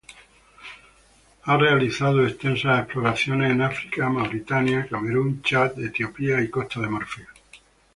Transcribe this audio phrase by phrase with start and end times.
[1.43, 7.27] Ha realizado extensas exploraciones en África, Mauritania, Camerún, Chad, Etiopía, Costa de Marfil.